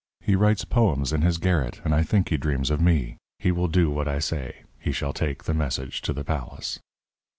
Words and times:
He 0.19 0.35
writes 0.35 0.65
poems 0.65 1.13
in 1.13 1.21
his 1.21 1.37
garret, 1.37 1.79
and 1.85 1.93
I 1.93 2.01
think 2.01 2.29
he 2.29 2.37
dreams 2.37 2.71
of 2.71 2.81
me. 2.81 3.17
He 3.37 3.51
will 3.51 3.67
do 3.67 3.91
what 3.91 4.07
I 4.07 4.17
say. 4.17 4.63
He 4.79 4.91
shall 4.91 5.13
take 5.13 5.43
the 5.43 5.53
message 5.53 6.01
to 6.01 6.11
the 6.11 6.23
palace." 6.23 6.79